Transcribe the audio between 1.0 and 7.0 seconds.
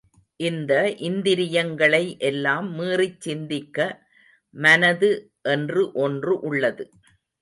இந்திரியங்களை எல்லாம் மீறிச் சிந்திக்க மனது என்று ஒன்று உள்ளது.